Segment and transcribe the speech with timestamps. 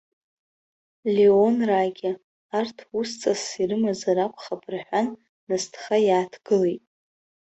[1.15, 2.11] Леонраагьы,
[2.57, 5.07] арҭ ус ҵасс ирымазар акәхап рҳәан,
[5.47, 6.83] насҭха иааҭгылеит.